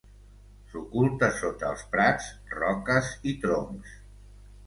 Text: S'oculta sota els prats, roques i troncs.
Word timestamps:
S'oculta 0.69 1.27
sota 1.41 1.67
els 1.75 1.83
prats, 1.91 2.31
roques 2.55 3.13
i 3.33 3.35
troncs. 3.45 3.93